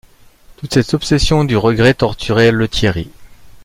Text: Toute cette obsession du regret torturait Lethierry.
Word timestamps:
Toute 0.57 0.73
cette 0.73 0.95
obsession 0.95 1.43
du 1.43 1.55
regret 1.55 1.93
torturait 1.93 2.51
Lethierry. 2.51 3.11